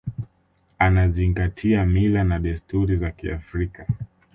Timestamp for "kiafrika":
3.11-3.87